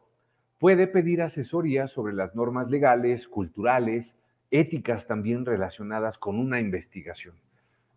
[0.60, 4.16] puede pedir asesoría sobre las normas legales, culturales,
[4.52, 7.36] éticas también relacionadas con una investigación.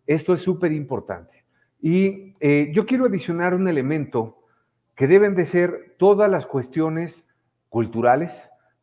[0.07, 1.43] Esto es súper importante.
[1.81, 4.39] Y eh, yo quiero adicionar un elemento
[4.95, 7.25] que deben de ser todas las cuestiones
[7.69, 8.31] culturales,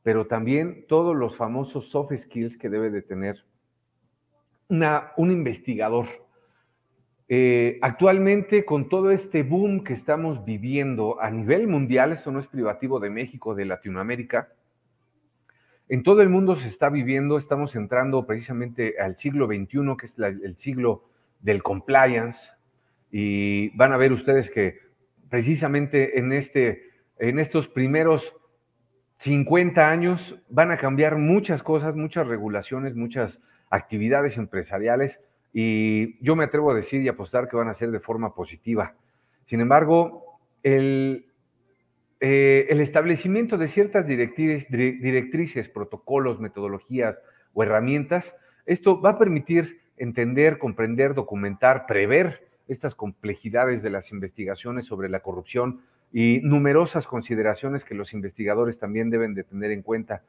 [0.03, 3.45] pero también todos los famosos soft skills que debe de tener
[4.69, 6.07] una, un investigador.
[7.29, 12.49] Eh, actualmente, con todo este boom que estamos viviendo a nivel mundial, esto no es
[12.49, 14.49] privativo de México, de Latinoamérica,
[15.91, 20.17] en todo el mundo se está viviendo, estamos entrando precisamente al siglo XXI, que es
[20.21, 21.03] el siglo
[21.41, 22.53] del compliance,
[23.11, 24.79] y van a ver ustedes que
[25.29, 28.37] precisamente en, este, en estos primeros
[29.21, 35.21] 50 años van a cambiar muchas cosas, muchas regulaciones, muchas actividades empresariales
[35.53, 38.95] y yo me atrevo a decir y apostar que van a ser de forma positiva.
[39.45, 41.27] Sin embargo, el,
[42.21, 47.19] eh, establecimiento de ciertas directrices, protocolos, metodologías
[47.53, 54.87] o herramientas, esto va a permitir entender, comprender, documentar, prever estas complejidades de las investigaciones
[54.87, 60.23] sobre la corrupción y numerosas consideraciones que los investigadores también deben de tener en cuenta.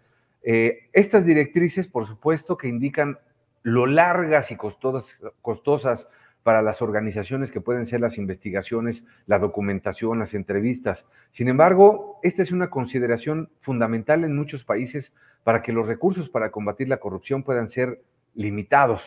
[0.43, 3.19] Eh, estas directrices, por supuesto, que indican
[3.63, 6.07] lo largas y costosas, costosas
[6.43, 11.05] para las organizaciones que pueden ser las investigaciones, la documentación, las entrevistas.
[11.31, 15.13] Sin embargo, esta es una consideración fundamental en muchos países
[15.43, 18.01] para que los recursos para combatir la corrupción puedan ser
[18.33, 19.03] limitados.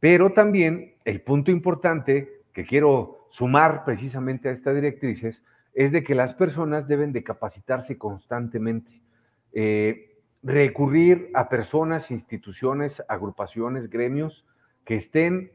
[0.00, 5.42] Pero también el punto importante que quiero sumar precisamente a estas directrices
[5.74, 9.00] es de que las personas deben de capacitarse constantemente.
[9.52, 10.08] Eh,
[10.42, 14.46] recurrir a personas, instituciones, agrupaciones, gremios
[14.84, 15.52] que estén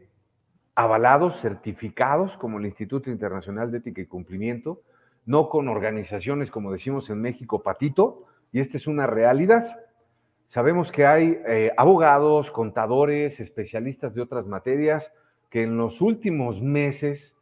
[0.76, 4.82] avalados, certificados como el Instituto Internacional de Ética y Cumplimiento,
[5.26, 9.80] no con organizaciones como decimos en México, patito, y esta es una realidad.
[10.47, 15.12] Sabemos que hay eh, abogados, contadores, especialistas de otras materias
[15.49, 17.33] que en los últimos meses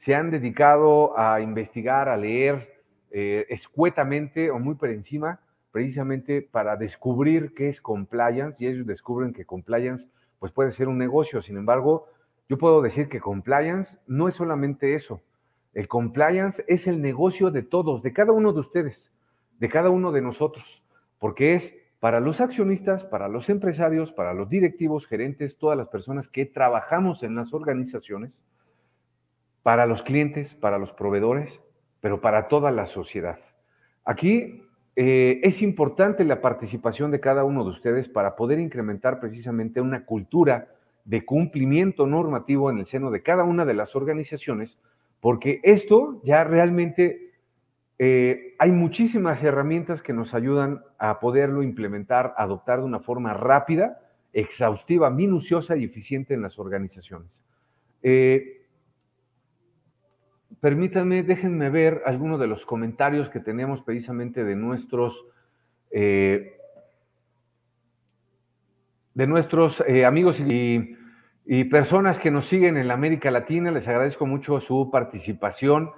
[0.00, 5.40] se han dedicado a investigar, a leer eh, escuetamente o muy por encima,
[5.72, 10.08] precisamente para descubrir qué es compliance y ellos descubren que compliance
[10.38, 11.42] pues puede ser un negocio.
[11.42, 12.06] Sin embargo,
[12.48, 15.20] yo puedo decir que compliance no es solamente eso.
[15.74, 19.12] El compliance es el negocio de todos, de cada uno de ustedes,
[19.58, 20.82] de cada uno de nosotros,
[21.18, 26.26] porque es para los accionistas, para los empresarios, para los directivos, gerentes, todas las personas
[26.26, 28.42] que trabajamos en las organizaciones,
[29.62, 31.60] para los clientes, para los proveedores,
[32.00, 33.38] pero para toda la sociedad.
[34.04, 34.62] Aquí
[34.96, 40.04] eh, es importante la participación de cada uno de ustedes para poder incrementar precisamente una
[40.04, 40.68] cultura
[41.04, 44.78] de cumplimiento normativo en el seno de cada una de las organizaciones,
[45.20, 47.30] porque esto ya realmente
[47.98, 54.00] eh, hay muchísimas herramientas que nos ayudan a poderlo implementar, adoptar de una forma rápida,
[54.32, 57.42] exhaustiva, minuciosa y eficiente en las organizaciones.
[58.02, 58.59] Eh,
[60.60, 65.24] permítanme, déjenme ver algunos de los comentarios que tenemos precisamente de nuestros,
[65.90, 66.56] eh,
[69.14, 70.96] de nuestros amigos y,
[71.70, 73.72] personas que nos siguen en la América Latina.
[73.72, 75.90] Les agradezco mucho su participación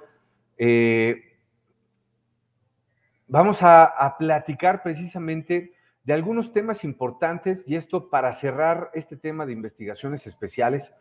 [3.32, 5.72] vamos a, platicar precisamente
[6.04, 10.92] de algunos temas importantes y esto para cerrar este tema de investigaciones especiales,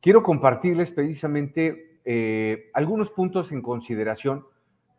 [0.00, 4.44] quiero compartirles precisamente eh, algunos puntos en consideración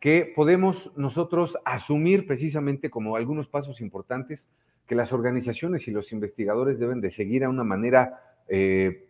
[0.02, 4.48] que podemos nosotros asumir precisamente como algunos pasos importantes
[4.86, 9.06] que las organizaciones y los investigadores deben de seguir a una manera, eh,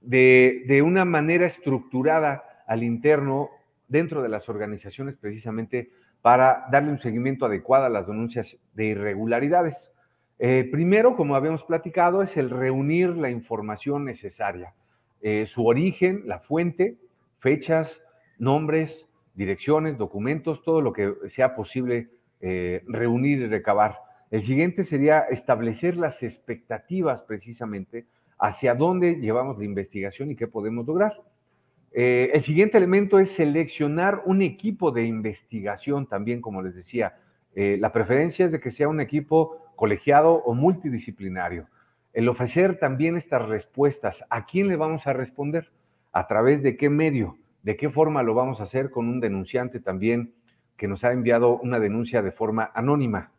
[0.00, 3.50] de, una manera estructurada al interno
[3.86, 9.92] dentro de las organizaciones precisamente para darle un seguimiento adecuado a las denuncias de irregularidades.
[10.40, 14.74] Eh, primero, como habíamos platicado, es el reunir la información necesaria,
[15.28, 16.98] eh, su origen, la fuente,
[17.40, 18.00] fechas,
[18.38, 22.10] nombres, direcciones, documentos, todo lo que sea posible
[22.40, 23.96] eh, reunir y recabar.
[24.30, 28.06] El siguiente sería establecer las expectativas precisamente
[28.38, 31.20] hacia dónde llevamos la investigación y qué podemos lograr.
[31.90, 37.18] Eh, el siguiente elemento es seleccionar un equipo de investigación también, como les decía.
[37.56, 41.66] La preferencia es de que sea un equipo colegiado o multidisciplinario.
[42.16, 45.70] El ofrecer también estas respuestas, ¿a quién le vamos a responder?
[46.12, 47.36] ¿A través de qué medio?
[47.62, 50.32] ¿De qué forma lo vamos a hacer con un denunciante también
[50.78, 53.32] que nos ha enviado una denuncia de forma anónima?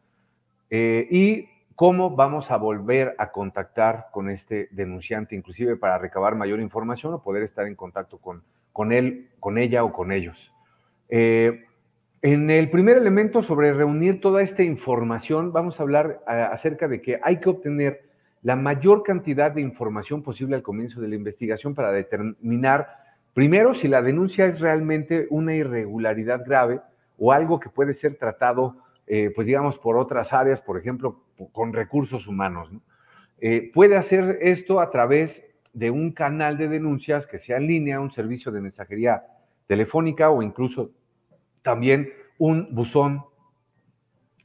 [0.69, 6.59] Eh, y cómo vamos a volver a contactar con este denunciante, inclusive para recabar mayor
[6.59, 10.53] información o poder estar en contacto con, con él, con ella o con ellos.
[11.09, 11.65] Eh,
[12.21, 17.01] en el primer elemento sobre reunir toda esta información, vamos a hablar eh, acerca de
[17.01, 18.06] que hay que obtener
[18.47, 22.87] la mayor cantidad de información posible al comienzo de la investigación para determinar,
[23.33, 26.79] primero, si la denuncia es realmente una irregularidad grave
[27.17, 31.73] o algo que puede ser tratado eh, pues digamos, por otras áreas, por ejemplo, con
[31.73, 32.69] recursos humanos.
[33.39, 37.99] Eh, puede hacer esto a través de un canal de denuncias que sea en línea,
[37.99, 39.25] un servicio de mensajería
[39.67, 40.91] telefónica o incluso
[41.63, 43.25] también un buzón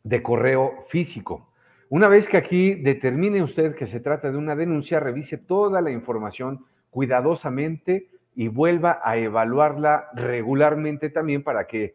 [0.02, 1.51] de correo físico.
[1.92, 5.90] Una vez que aquí determine usted que se trata de una denuncia, revise toda la
[5.90, 11.94] información cuidadosamente y vuelva a evaluarla regularmente también para que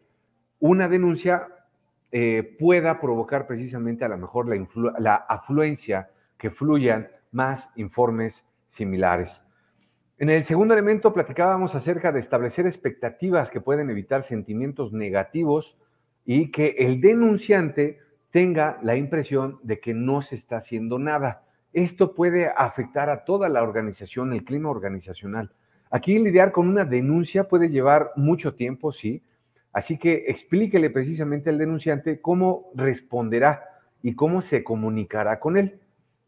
[0.60, 1.48] una denuncia
[2.12, 9.42] eh, pueda provocar precisamente a lo mejor la, la afluencia, que fluyan más informes similares.
[10.16, 15.76] En el segundo elemento platicábamos acerca de establecer expectativas que pueden evitar sentimientos negativos
[16.24, 17.98] y que el denunciante
[18.30, 21.44] tenga la impresión de que no se está haciendo nada.
[21.72, 25.52] Esto puede afectar a toda la organización, el clima organizacional.
[25.90, 29.22] Aquí lidiar con una denuncia puede llevar mucho tiempo, sí,
[29.72, 33.64] Así que explíquele precisamente al denunciante cómo responderá
[34.02, 35.80] y cómo se comunicará con él.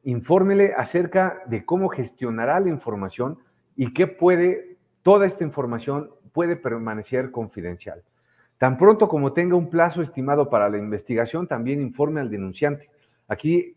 [0.04, 3.38] Infórmele acerca de cómo gestionará la información
[3.76, 8.02] y qué puede, toda esta información puede permanecer confidencial.
[8.60, 12.90] Tan pronto como tenga un plazo estimado para la investigación, también informe al denunciante.
[13.26, 13.74] Aquí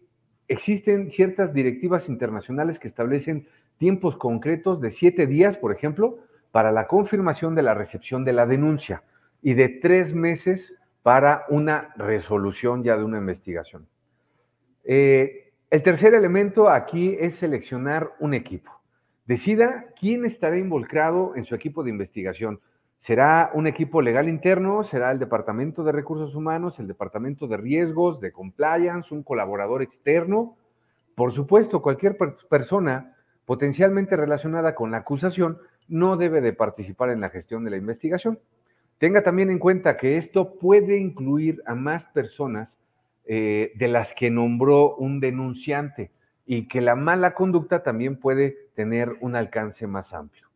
[0.50, 6.20] existen ciertas directivas internacionales que establecen tiempos concretos de siete días, por ejemplo,
[6.52, 9.04] para la confirmación de la recepción de la denuncia
[9.42, 13.88] y de tres meses para una resolución ya de una investigación.
[14.84, 18.82] Eh, el tercer elemento aquí es seleccionar un equipo.
[19.26, 22.60] Decida quién estará involucrado en su equipo de investigación.
[23.04, 24.86] ¿Será un equipo legal interno?
[24.86, 30.56] ¿Será el Departamento de Recursos Humanos, el Departamento de Riesgos, de Compliance, un colaborador externo?
[31.14, 32.16] Por supuesto, cualquier
[32.50, 35.58] persona potencialmente relacionada con la acusación
[35.90, 38.40] no debe de participar en la gestión de la investigación.
[39.00, 42.80] Tenga también en cuenta que esto puede incluir a más personas
[43.26, 46.12] eh, de las que nombró un denunciante
[46.46, 50.53] y que la mala conducta también puede tener un alcance más amplio.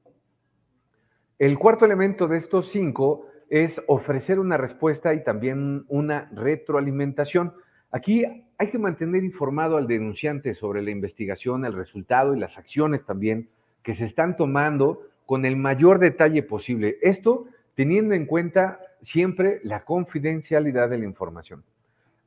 [1.39, 7.53] El cuarto elemento de estos cinco es ofrecer una respuesta y también una retroalimentación.
[7.91, 8.25] Aquí
[8.57, 13.49] hay que mantener informado al denunciante sobre la investigación, el resultado y las acciones también
[13.83, 16.97] que se están tomando con el mayor detalle posible.
[17.03, 21.63] Esto teniendo en cuenta siempre la confidencialidad de la información.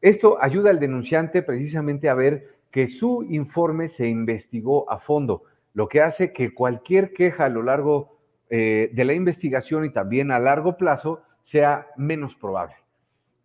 [0.01, 5.43] Esto ayuda al denunciante precisamente a ver que su informe se investigó a fondo,
[5.75, 8.20] lo que hace que cualquier queja a lo largo
[8.51, 12.75] eh, de la investigación y también a largo plazo sea menos probable.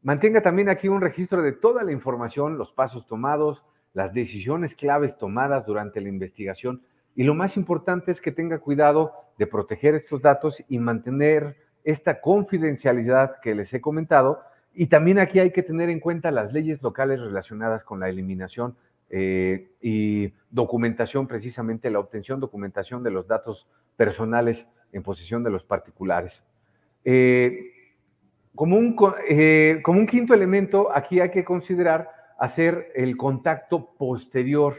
[0.02, 5.18] Mantenga también aquí un registro de toda la información, los pasos tomados, las decisiones claves
[5.18, 6.82] tomadas durante la investigación
[7.16, 12.20] y lo más importante es que tenga cuidado de proteger estos datos y mantener esta
[12.20, 14.42] confidencialidad que les he comentado.
[14.74, 18.76] Y también aquí hay que tener en cuenta las leyes locales relacionadas con la eliminación
[19.10, 25.64] eh, y documentación, precisamente la obtención, documentación de los datos personales en posesión de los
[25.64, 26.44] particulares.
[27.04, 27.72] Eh,
[28.56, 28.96] como, un,
[29.28, 34.76] eh, como un quinto elemento, aquí hay que considerar hacer el contacto posterior.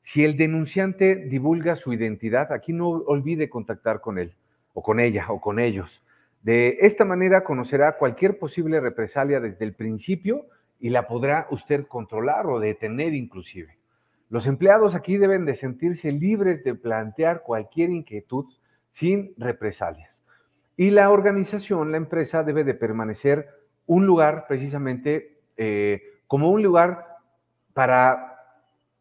[0.00, 4.34] Si el denunciante divulga su identidad, aquí no olvide contactar con él,
[4.74, 6.02] o con ella, o con ellos.
[6.42, 10.46] De esta manera conocerá cualquier posible represalia desde el principio
[10.80, 13.76] y la podrá usted controlar o detener inclusive.
[14.30, 18.46] Los empleados aquí deben de sentirse libres de plantear cualquier inquietud
[18.90, 20.22] sin represalias.
[20.76, 23.48] Y la organización, la empresa, debe de permanecer
[23.86, 27.06] un lugar precisamente eh, como un lugar
[27.74, 28.36] para,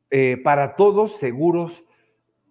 [0.10, 1.84] eh, para todos seguros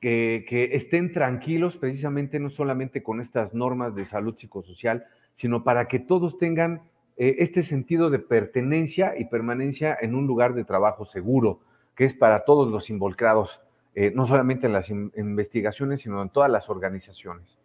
[0.01, 5.05] que, estén tranquilos precisamente no solamente con estas normas de salud psicosocial,
[5.37, 6.83] sino para que todos tengan
[7.17, 11.61] eh, este sentido de pertenencia y permanencia en un lugar de trabajo seguro,
[11.95, 13.61] que es para todos los involucrados,
[14.01, 17.59] eh, no solamente en las investigaciones, sino en todas las organizaciones.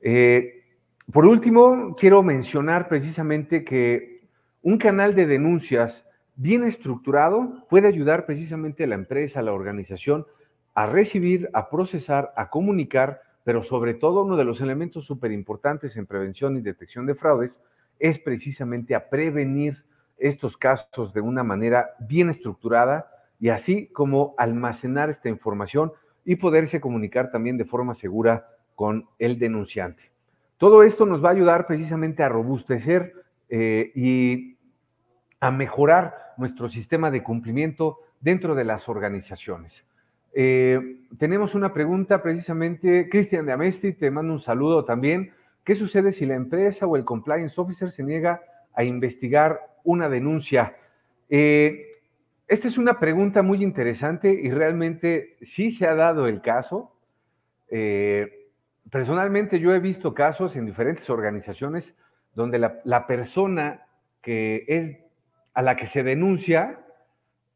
[0.00, 0.64] Eh,
[1.12, 4.26] por último, quiero mencionar precisamente que
[4.62, 10.26] un canal de denuncias bien estructurado puede ayudar precisamente a la empresa, a la organización,
[10.74, 15.96] a recibir, a procesar, a comunicar, pero sobre todo uno de los elementos súper importantes
[15.96, 17.60] en prevención y detección de fraudes
[18.00, 19.84] es precisamente a prevenir
[20.18, 25.92] estos casos de una manera bien estructurada y así como almacenar esta información
[26.24, 30.10] y poderse comunicar también de forma segura con el denunciante.
[30.58, 33.12] Todo esto nos va a ayudar precisamente a robustecer
[33.48, 34.56] eh, y
[35.40, 39.84] a mejorar nuestro sistema de cumplimiento dentro de las organizaciones.
[40.34, 45.32] Eh, tenemos una pregunta precisamente, Cristian de Amesti, te mando un saludo también.
[45.64, 48.42] ¿Qué sucede si la empresa o el compliance officer se niega
[48.74, 50.76] a investigar una denuncia?
[51.28, 51.95] Eh,
[52.48, 56.92] esta es una pregunta muy interesante y realmente sí se ha dado el caso.
[57.68, 58.50] Eh,
[58.90, 61.94] personalmente yo he visto casos en diferentes organizaciones
[62.34, 63.86] donde la, persona
[64.22, 64.96] que es
[65.54, 66.84] a la que se denuncia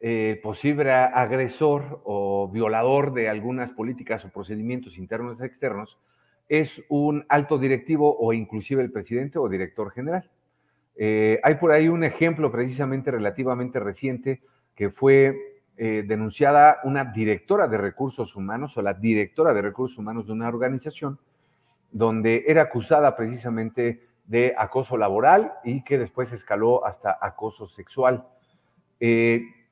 [0.00, 5.98] eh, posible agresor o violador de algunas políticas o procedimientos internos y externos
[6.48, 10.28] es un alto directivo o inclusive el presidente o director general.
[10.96, 14.40] Eh, hay por ahí un ejemplo precisamente relativamente reciente
[14.74, 20.26] que fue eh, denunciada una directora de recursos humanos o la directora de recursos humanos
[20.26, 21.18] de una organización
[21.90, 28.24] donde era acusada precisamente de acoso laboral y que después escaló hasta acoso sexual.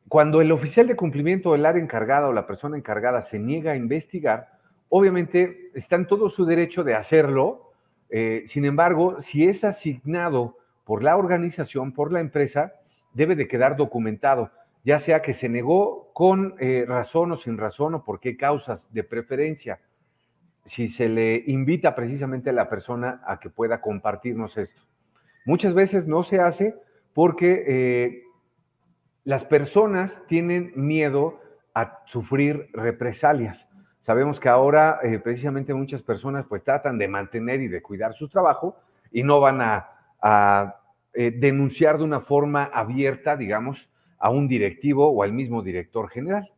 [0.09, 3.77] Cuando el oficial de cumplimiento del área encargada o la persona encargada se niega a
[3.77, 4.49] investigar,
[4.89, 7.73] obviamente está en todo su derecho de hacerlo.
[8.09, 12.73] Eh, sin embargo, si es asignado por la organización, por la empresa,
[13.13, 14.51] debe de quedar documentado,
[14.85, 18.93] ya sea que se negó con eh, razón o sin razón o por qué causas
[18.93, 19.81] de preferencia.
[20.65, 24.83] Si se le invita precisamente a la persona a que pueda compartirnos esto.
[25.45, 26.75] Muchas veces no se hace
[27.15, 28.23] porque eh,
[29.25, 31.41] las personas tienen miedo
[31.75, 33.69] a sufrir represalias.
[34.01, 38.29] Sabemos que ahora eh, precisamente muchas personas pues tratan de mantener y de cuidar su
[38.29, 38.77] trabajo
[39.11, 39.95] y no van a,
[41.15, 43.89] denunciar de una forma abierta, digamos,
[44.19, 46.53] a un directivo o al mismo director general.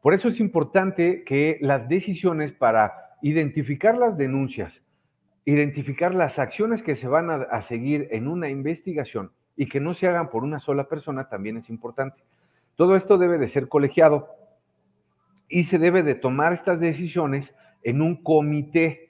[0.00, 4.82] Por eso es importante que las decisiones para identificar las denuncias,
[5.44, 10.06] identificar las acciones que se van a, seguir en una investigación y que no se
[10.06, 12.22] hagan por una sola persona también es importante.
[12.74, 14.28] Todo esto debe de ser colegiado
[15.48, 19.08] y se debe de tomar estas decisiones en un comité,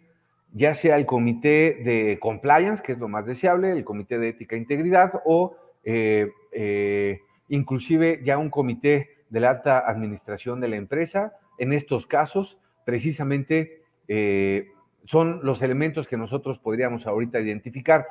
[0.52, 4.56] ya sea el comité de compliance, que es lo más deseable, el comité de ética
[4.56, 10.76] e integridad o eh, eh, inclusive ya un comité de la alta administración de la
[10.76, 11.34] empresa.
[11.58, 14.68] En estos casos, precisamente, eh,
[15.04, 18.06] son los elementos que nosotros podríamos ahorita identificar.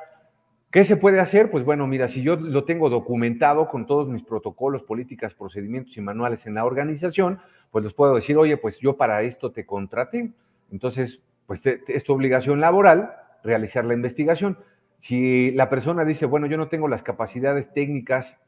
[0.70, 1.50] ¿Qué se puede hacer?
[1.50, 6.00] Pues bueno, mira, si yo lo tengo documentado con todos mis protocolos, políticas, procedimientos y
[6.00, 7.40] manuales en la organización,
[7.70, 10.30] pues les puedo decir, oye, pues yo para esto te contraté.
[10.70, 14.58] Entonces, pues es tu obligación laboral realizar la investigación.
[15.06, 18.40] Si la persona dice, bueno, yo no tengo las capacidades técnicas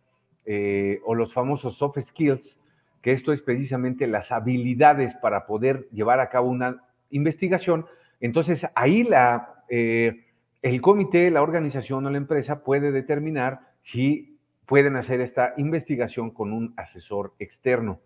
[0.45, 2.59] eh, o los famosos soft skills,
[3.01, 7.87] que esto es precisamente las habilidades para poder llevar a cabo una investigación,
[8.19, 10.27] entonces ahí la, eh,
[10.61, 14.37] el comité, la organización o la empresa puede determinar si
[14.67, 18.01] pueden hacer esta investigación con un asesor externo.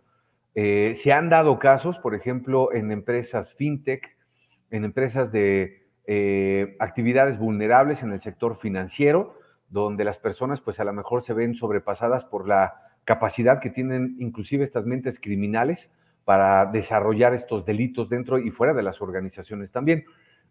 [0.55, 4.15] Eh, se han dado casos, por ejemplo, en empresas fintech,
[4.71, 5.82] en empresas de
[6.79, 9.39] actividades vulnerables en el sector financiero,
[9.69, 12.75] donde las personas pues a lo mejor se ven sobrepasadas por la
[13.05, 15.91] capacidad que tienen inclusive estas mentes criminales
[16.25, 20.05] para desarrollar estos delitos dentro y fuera de las organizaciones también.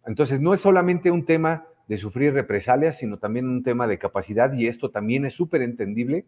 [0.06, 4.52] Entonces, no es solamente un tema de sufrir represalias, sino también un tema de capacidad
[4.52, 6.24] y esto también es súper entendible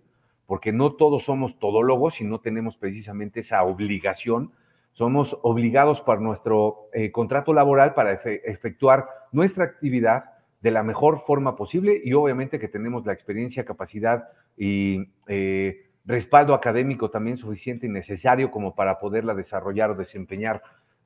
[0.47, 4.53] porque no todos somos todólogos y no tenemos precisamente esa obligación.
[4.95, 10.25] Somos obligados por nuestro eh, contrato laboral para efectuar nuestra actividad
[10.61, 16.55] de la mejor forma posible y obviamente que tenemos la experiencia, capacidad y eh, respaldo
[16.55, 20.63] académico también suficiente y necesario como para poderla desarrollar o desempeñar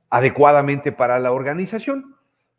[0.09, 2.15] adecuadamente para la organización.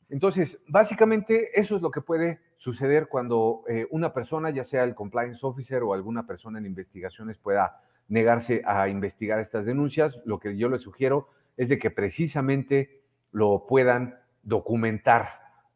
[0.09, 4.97] Entonces, básicamente eso es lo que puede suceder cuando eh, una persona, ya sea el
[4.97, 10.21] compliance officer o alguna persona en investigaciones, pueda negarse a investigar estas denuncias.
[10.27, 13.01] Lo que yo les sugiero es de que precisamente
[13.33, 15.29] lo puedan documentar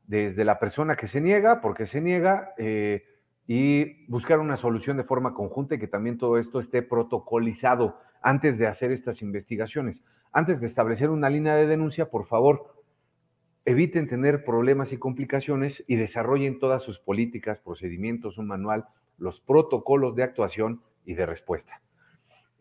[0.06, 3.04] desde la persona que se niega, porque se niega, eh,
[3.46, 8.58] y buscar una solución de forma conjunta y que también todo esto esté protocolizado antes
[8.58, 10.02] de hacer estas investigaciones.
[10.32, 12.82] Antes de establecer una línea de denuncia, por favor,
[13.64, 18.86] eviten tener problemas y complicaciones y desarrollen todas sus políticas, procedimientos, un manual,
[19.18, 21.80] los protocolos de actuación y de respuesta.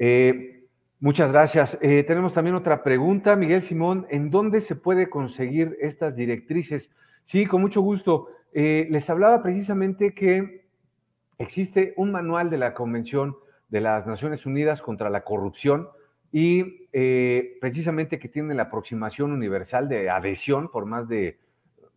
[0.06, 0.66] Eh,
[1.00, 1.78] muchas gracias.
[1.82, 4.06] Eh, tenemos también otra pregunta, Miguel Simón.
[4.10, 6.92] ¿En dónde se puede conseguir estas directrices?
[7.24, 8.28] Sí, con mucho gusto.
[8.52, 10.66] Eh, les hablaba precisamente que
[11.38, 13.38] existe un manual de la Convención
[13.70, 15.88] de las Naciones Unidas contra la Corrupción
[16.34, 16.90] y
[17.62, 21.40] precisamente que tiene la aproximación universal de adhesión por más de,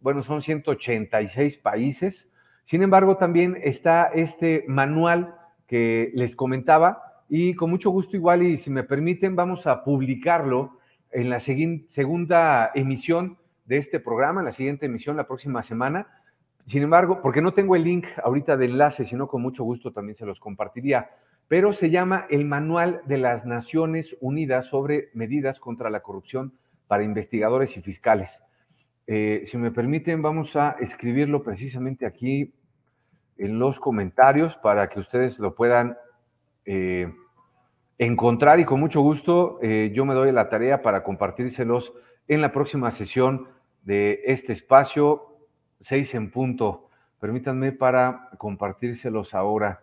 [0.00, 2.28] bueno, son 186 países.
[2.66, 5.34] Sin embargo, también está este manual
[5.66, 10.78] que les comentaba y con mucho gusto igual y si me permiten vamos a publicarlo
[11.10, 16.06] en la segunda emisión de este programa, en la siguiente emisión, la próxima semana.
[16.66, 20.16] Sin embargo, porque no tengo el link ahorita de enlace, sino con mucho gusto también
[20.16, 21.10] se los compartiría,
[21.48, 26.52] pero se llama el Manual de las Naciones Unidas sobre medidas contra la corrupción
[26.86, 28.42] para investigadores y fiscales.
[29.06, 32.52] Eh, si me permiten, vamos a escribirlo precisamente aquí
[33.38, 35.96] en los comentarios para que ustedes lo puedan
[36.66, 37.12] eh,
[37.98, 41.92] encontrar y con mucho gusto eh, yo me doy la tarea para compartírselos
[42.28, 43.48] en la próxima sesión
[43.82, 45.38] de este espacio,
[45.80, 46.90] seis en punto.
[47.20, 49.80] Permítanme para compartírselos ahora.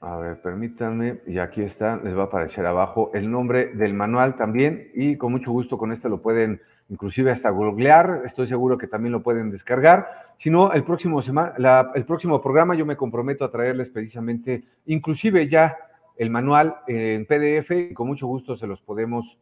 [0.00, 4.34] A ver, permítanme, y aquí está, les va a aparecer abajo el nombre del manual
[4.34, 6.60] también, y con mucho gusto con este lo pueden
[6.92, 10.34] inclusive hasta googlear, estoy seguro que también lo pueden descargar.
[10.36, 11.54] Si no, el próximo, semana,
[11.94, 15.74] el próximo programa yo me comprometo a traerles precisamente, inclusive ya
[16.18, 19.38] el manual en PDF y con mucho gusto se los podemos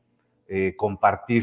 [0.46, 1.42] eh, compartir.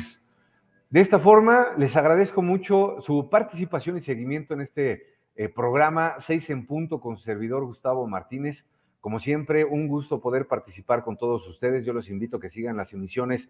[0.89, 6.51] De esta forma, les agradezco mucho su participación y seguimiento en este eh, programa 6
[6.51, 8.65] en punto con su servidor Gustavo Martínez.
[9.01, 11.85] Como siempre, un gusto poder participar con todos ustedes.
[11.85, 13.49] Yo los invito a que sigan las emisiones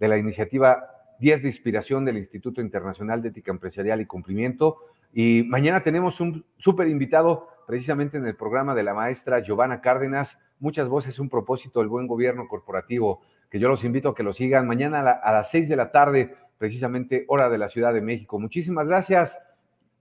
[0.00, 0.86] de la iniciativa
[1.20, 4.78] 10 de inspiración del Instituto Internacional de Ética Empresarial y Cumplimiento.
[5.12, 10.38] Y mañana tenemos un súper invitado precisamente en el programa de la maestra Giovanna Cárdenas,
[10.58, 14.32] Muchas Voces, un propósito del buen gobierno corporativo, que yo los invito a que lo
[14.32, 18.38] sigan mañana a, las seis de la tarde, precisamente hora de la Ciudad de México.
[18.38, 19.38] Muchísimas gracias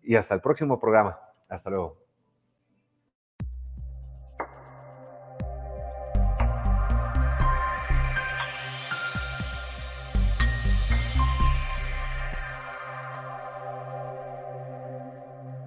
[0.02, 1.20] y hasta el próximo programa.
[1.50, 2.07] Hasta luego.